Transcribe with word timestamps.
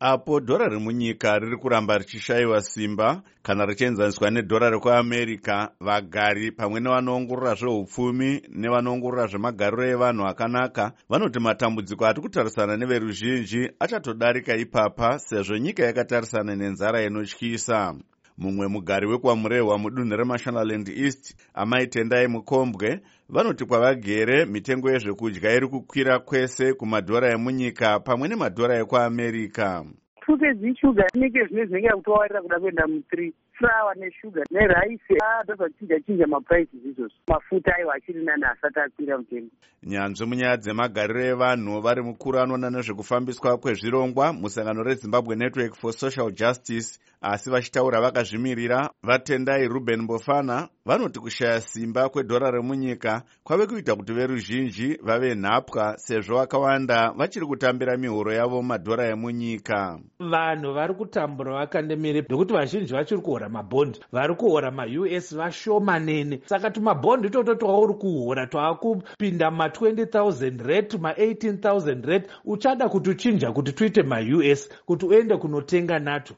apo 0.00 0.40
dhora 0.40 0.68
remunyika 0.68 1.38
riri 1.38 1.56
kuramba 1.56 1.98
richishayiwa 1.98 2.62
simba 2.62 3.22
kana 3.42 3.66
richienzaniswa 3.66 4.30
nedhora 4.30 4.70
rekuamerica 4.70 5.70
vagari 5.80 6.52
pamwe 6.52 6.80
nevanoongorora 6.80 7.54
zveupfumi 7.54 8.42
nevanoongorora 8.48 9.26
zvemagariro 9.26 9.84
evanhu 9.84 10.26
akanaka 10.26 10.92
vanoti 11.10 11.40
matambudziko 11.40 12.06
ati 12.06 12.20
kutarisana 12.20 12.76
neveruzhinji 12.76 13.70
achatodarika 13.80 14.56
ipapa 14.56 15.18
sezvo 15.18 15.58
nyika 15.58 15.82
yakatarisana 15.82 16.56
nenzara 16.56 17.02
inotyisa 17.02 17.94
mumwe 18.38 18.66
mugari 18.68 19.06
wekwamurehwa 19.06 19.78
mudunhu 19.78 20.16
remashonaland 20.16 20.88
east 20.88 21.36
amaitendai 21.54 22.26
mukombwe 22.26 23.00
vanoti 23.28 23.64
kwavagere 23.64 24.44
mitengo 24.44 24.90
yezvekudya 24.90 25.54
iri 25.56 25.66
kukwira 25.68 26.18
kwese 26.18 26.72
kumadhora 26.72 27.30
emunyika 27.30 28.00
pamwe 28.00 28.28
nemadhora 28.28 28.74
ekuamerica 28.82 29.84
fuke 30.28 30.54
dzishuga 30.54 31.04
inenge 31.14 31.44
zvine 31.44 31.66
zvinenge 31.66 31.88
kutowarira 31.96 32.42
kuda 32.42 32.60
kuenda 32.60 32.86
mutree 32.86 33.32
flawa 33.58 33.94
neshuga 33.94 34.42
neraisi. 34.50 35.14
Atozvachinja 35.40 36.00
chinja 36.00 36.26
maprices 36.26 36.84
izvozvo. 36.84 37.16
Mafuta 37.28 37.76
aiwa 37.76 37.94
achiri 37.94 38.24
nani 38.24 38.44
asati 38.44 38.80
akwira 38.80 39.18
mutengo. 39.18 39.50
Nyanzvi 39.82 40.26
munyaya 40.26 40.56
dzemagariro 40.56 41.20
evanhu 41.20 41.80
vari 41.80 42.02
mukuru 42.02 42.38
anoona 42.38 42.70
nezvekufambiswa 42.70 43.58
kwezvirongwa 43.58 44.32
musangano 44.32 44.82
rezimbabwe 44.82 45.36
network 45.36 45.74
for 45.74 45.92
social 45.92 46.30
justice 46.32 46.98
asi 47.20 47.50
vachitaura 47.50 48.00
vakazvimirira 48.00 48.90
vatendai 49.02 49.68
ruben 49.68 50.06
bofana 50.06 50.68
vanoti 50.86 51.20
kushaya 51.20 51.60
simba 51.60 52.08
kwedhora 52.08 52.50
remunyika 52.50 53.22
kwave 53.44 53.66
kuita 53.66 53.96
kuti 53.96 54.12
veruzhinji 54.12 54.98
vave 55.02 55.34
nhapwa 55.34 55.98
sezvo 55.98 56.36
vakawanda 56.36 57.10
vachiri 57.10 57.46
kutambira 57.46 57.96
mihoro 57.96 58.32
yavo 58.32 58.56
mumadhora 58.62 59.06
emunyika. 59.08 59.98
Vanhu 60.20 60.72
vari 60.74 60.94
kutambura 60.94 61.52
vakandemire 61.52 62.20
nekuti 62.28 62.52
vazhinji 62.52 62.92
vachiri 62.92 63.20
kuhora 63.20 63.48
mabhondi 63.48 64.00
vari 64.12 64.34
kuhora 64.34 64.70
maus 64.70 65.36
vashomanene. 65.36 66.40
Saka 66.44 66.70
tumabhondi 66.70 67.26
itoto 67.28 67.54
twauri 67.54 67.94
kuhora 67.94 68.46
twaakupinda 68.46 69.48
ma20 69.48 70.04
000 70.04 70.66
red 70.66 70.92
ma18 70.92 71.52
000 71.52 72.06
red 72.06 72.28
uchada 72.44 72.88
kuti 72.88 73.10
uchinja 73.10 73.52
kuti 73.52 73.72
tuite 73.72 74.02
maus 74.02 74.68
kuti 74.86 75.06
uende 75.06 75.36
kunotenga 75.36 75.98
nato 75.98 76.34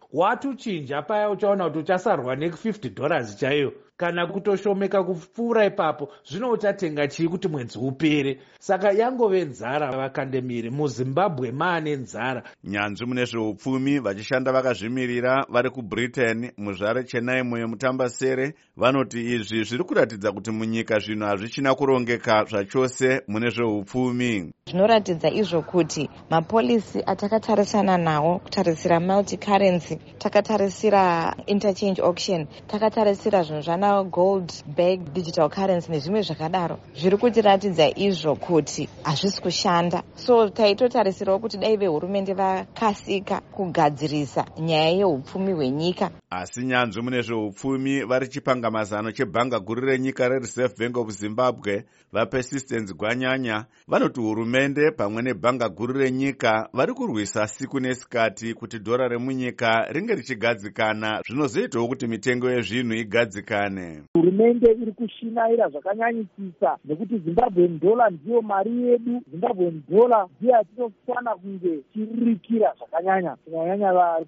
watuchinja 0.70 1.02
paya 1.02 1.30
uchaona 1.30 1.64
kuti 1.64 1.78
uchasarwa 1.78 2.34
neku50 2.34 2.94
dollars 2.94 3.36
chaiyo 3.36 3.72
kana 4.01 4.27
kutoshomeka 4.27 5.05
kupfuura 5.05 5.65
ipapo 5.67 6.09
zvino 6.25 6.51
uchatenga 6.51 7.09
chii 7.09 7.29
kuti 7.29 7.48
mwedzi 7.48 7.79
upere? 7.79 8.39
Saka 8.59 8.93
yangove 8.93 9.45
nzara 9.45 9.97
vakandemiri 9.97 10.70
muzimbabwe 10.70 11.53
maane 11.53 11.97
nzara. 11.97 12.43
Nyanzvi 12.65 13.06
mune 13.06 13.25
zveupfumi 13.25 13.98
vachishanda 13.98 14.53
vakazvimirira 14.53 15.47
vari 15.48 15.71
kubritain 15.71 16.51
muzvare 16.56 17.05
chenaimo 17.05 17.59
yemutambasere 17.59 18.55
vanoti 18.77 19.21
izvi 19.34 19.65
zviri 19.65 19.84
kuratidza 19.84 20.33
kuti 20.33 20.51
munyika 20.51 20.98
zvinhu 20.98 21.27
hazvichina 21.27 21.75
kurongeka 21.75 22.45
zvachose 22.45 23.23
mune 23.28 23.51
zveupfumi. 23.51 24.53
Zvinoratidza 24.67 25.31
izvo 25.31 25.62
kuti 25.62 26.09
mapolisi 26.31 27.03
atakatarisana 27.06 27.98
nawo 27.98 28.39
kutarisira 28.39 29.01
multicurrency 29.01 29.98
takatarisira 30.19 31.34
interchange 31.47 32.03
auction 32.03 32.47
takatarisira 32.67 33.43
zvinhu 33.43 33.62
zvana 33.62 33.89
gold 34.05 34.52
bag 34.77 34.98
digital 35.12 35.48
currency 35.50 35.92
nezvimwe 35.92 36.22
zvakadaro. 36.22 36.77
Zviri 36.94 37.16
kutiratidza 37.16 37.86
izvo 37.97 38.34
kuti 38.36 38.88
hazvisi 39.02 39.42
kushanda. 39.42 40.02
So 40.14 40.48
taitotarisirawo 40.48 41.38
kuti 41.38 41.58
dai 41.58 41.77
vehurumende 41.77 42.34
vakasika 42.34 43.41
kugadzirisa 43.41 44.44
nyaya 44.58 44.91
yeupfumi 44.91 45.52
hwenyika. 45.52 46.10
Asi 46.30 46.64
nyanzvi 46.64 47.02
mune 47.02 47.22
zveupfumi 47.22 48.05
vari 48.05 48.28
chipanga 48.28 48.70
mazano 48.70 49.12
chebhanga 49.12 49.58
guru 49.60 49.86
renyika 49.86 50.28
rereserve 50.28 50.75
bank 50.78 50.97
of 50.97 51.10
zimbabwe 51.10 51.84
vapersistence 52.12 52.94
gwanyanya. 52.94 53.65
Vanoti 53.88 54.20
hurumende 54.20 54.91
pamwe 54.91 55.22
nebhanga 55.22 55.69
guru 55.69 55.94
renyika 55.94 56.69
vari 56.72 56.92
kurwisa 56.94 57.47
siku 57.47 57.81
nesikati 57.81 58.54
kuti 58.54 58.78
dhora 58.78 59.09
remunyika 59.09 59.86
ringe 59.92 60.15
richigadzikana. 60.15 61.20
Zvinozoitawo 61.26 61.88
kuti 61.88 62.06
mitengo 62.06 62.50
yezvinhu 62.50 62.94
igadzikane 62.94 63.79
hurumende 64.14 64.72
iri 64.72 64.92
kushinaira 64.92 65.68
zvakanyanyisisa 65.68 66.70
nekuti 66.84 67.18
zimbabwen 67.18 67.78
dollar 67.80 68.12
ndiyo 68.12 68.42
mari 68.42 68.82
yedu. 68.82 69.22
Zimbabwen 69.30 69.82
dollar 69.91 70.26
ndiyo 70.38 70.52
yatinofana 70.56 71.34
kunge 71.34 71.78
tiririkira 71.92 72.74
zvakanyanya. 72.78 73.36
Kunyanyanya 73.44 73.92
vari 73.92 74.26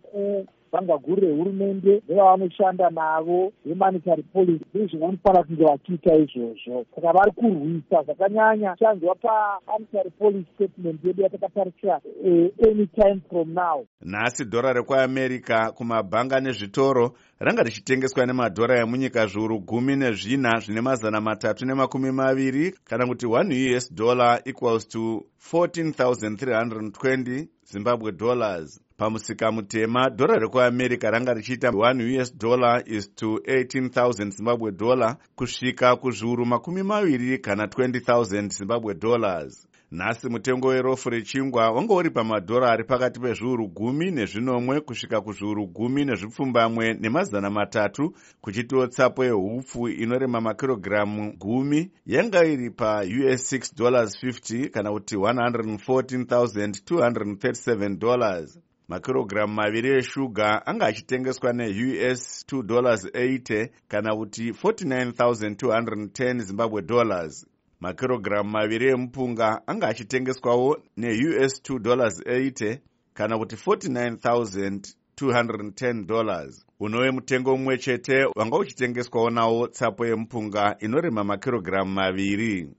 bhanga 0.73 0.99
guru 0.99 1.21
rehurumende 1.23 2.03
nevavanoshanda 2.09 2.91
navo 2.91 3.53
vemonitary 3.65 4.23
policy 4.23 4.65
ndiri 4.75 4.89
zvavanofanira 4.89 5.45
kunge 5.45 5.65
vachiita 5.65 6.17
izvozvo. 6.17 6.85
Saka 6.95 7.13
vari 7.13 7.33
kurwisa 7.33 8.03
zvakanyanya 8.03 8.77
chanzwa 8.79 9.15
pamonitary 9.15 10.11
policy 10.11 10.47
statement 10.55 11.05
yedu 11.05 11.23
yatakatarisira 11.23 12.01
eh, 12.25 12.51
any 12.69 12.87
time 12.87 13.21
from 13.31 13.55
now. 13.55 13.87
Nhasi 14.01 14.45
dhora 14.45 14.73
rekuamerica 14.73 15.73
kumabhanga 15.75 16.41
nezvitoro 16.41 17.13
ranga 17.39 17.63
richitengeswa 17.63 18.27
nemadhora 18.27 18.79
emunyika 18.79 19.27
zviuru 19.27 19.59
gumi 19.59 19.97
nezvina 19.97 20.59
zvine 20.59 20.81
mazana 20.81 21.21
matatu 21.21 21.67
nemakumi 21.67 22.13
maviri 22.13 22.75
kana 22.85 23.07
kuti 23.07 23.27
1 23.27 23.77
us 23.77 23.95
dollar 23.95 24.41
equals 24.45 24.89
to 24.89 25.25
14320 25.53 27.47
zimbabwe 27.65 28.13
dollars 28.13 28.81
pamusika 29.03 29.53
mutema 29.53 30.09
dhora 30.11 30.39
rekuamerica 30.39 31.11
ranga 31.11 31.35
richiita 31.35 31.69
1 31.69 32.21
us 32.23 32.39
dollar 32.39 32.83
is 32.87 33.15
to 33.15 33.27
18000 33.27 34.31
zimbabwe 34.31 34.73
dollar 34.73 35.17
kusvika 35.35 35.97
kuzviuru 35.97 36.47
makumi 36.47 36.83
maviri 36.83 37.39
kana 37.39 37.67
20000 37.67 38.49
zimbabwe 38.49 38.95
dollars. 38.95 39.69
Nhasi 39.91 40.29
mutengo 40.29 40.69
werofu 40.69 41.11
rechingwa 41.11 41.71
wanga 41.71 41.95
uri 41.95 42.11
pamadhora 42.11 42.71
ari 42.73 42.85
pakati 42.85 43.21
pezviuru 43.21 43.69
gumi 43.69 44.11
nezvinomwe 44.11 44.81
kusvika 44.81 45.21
kuzviuru 45.21 45.67
gumi 45.67 46.05
nezvipfumbamwe 46.05 46.95
nemazana 46.95 47.51
matatu 47.51 48.15
kuchitiwo 48.41 48.87
tsapo 48.87 49.25
yehupfu 49.25 49.89
inorema 49.89 50.41
makirogiramu 50.41 51.33
gumi. 51.39 51.91
Yanga 52.07 52.45
iri 52.45 52.71
paus 52.71 53.53
6 53.53 53.77
dollars 53.77 54.25
50 54.25 54.69
kana 54.71 54.93
kuti 54.93 55.17
114237 55.17 57.97
dollars 57.99 58.59
makirogiramu 58.93 59.55
maviri 59.55 59.91
eshuga 59.99 60.67
anga 60.67 60.87
achitengeswa 60.87 61.53
neus 61.53 62.45
2 62.49 62.63
dollars 62.63 63.05
80 63.05 63.69
kana 63.89 64.17
kuti 64.17 64.51
49210 64.51 66.39
zimbabwe 66.41 66.83
dollars. 66.83 67.47
Makirogiramu 67.81 68.51
maviri 68.51 68.89
emupunga 68.91 69.63
anga 69.67 69.89
achitengeswawo 69.89 70.77
neus 70.97 71.61
2 71.63 71.79
dollars 71.79 72.21
80 72.21 72.79
kana 73.15 73.39
kuti 73.39 73.57
49210 73.57 76.05
dollars. 76.07 76.67
Unove 76.81 77.11
mutengo 77.11 77.57
mumwe 77.57 77.79
chete 77.79 78.25
wanga 78.37 78.57
uchitengeswawo 78.59 79.31
nawo 79.31 79.69
tsapo 79.69 80.07
yemupunga 80.07 80.77
inorema 80.81 81.25
makirogiramu 81.25 81.93
maviri 81.93 82.73